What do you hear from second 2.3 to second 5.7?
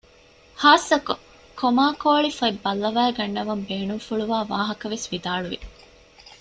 ފޮތް ބައްލަވައިގަންވަން ބޭނުންފުޅުވާ ވާހަކަ ވެސް ވިދާޅުވި